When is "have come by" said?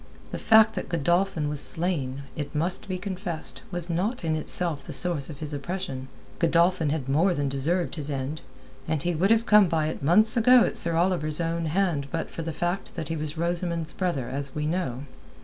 9.29-9.89